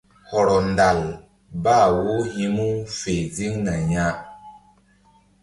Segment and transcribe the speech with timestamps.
[0.29, 0.99] Hɔrɔ ndal
[1.63, 2.65] bah wo hi̧ mu
[2.99, 4.07] fe ziŋna ya.